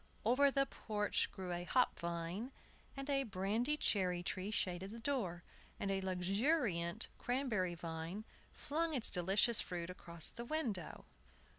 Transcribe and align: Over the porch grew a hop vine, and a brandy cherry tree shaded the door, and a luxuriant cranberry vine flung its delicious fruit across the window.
Over 0.25 0.49
the 0.49 0.65
porch 0.65 1.31
grew 1.31 1.51
a 1.51 1.63
hop 1.63 1.99
vine, 1.99 2.51
and 2.97 3.07
a 3.07 3.21
brandy 3.21 3.77
cherry 3.77 4.23
tree 4.23 4.49
shaded 4.49 4.89
the 4.89 4.97
door, 4.99 5.43
and 5.79 5.91
a 5.91 6.01
luxuriant 6.01 7.07
cranberry 7.19 7.75
vine 7.75 8.25
flung 8.51 8.95
its 8.95 9.11
delicious 9.11 9.61
fruit 9.61 9.91
across 9.91 10.29
the 10.29 10.43
window. 10.45 11.05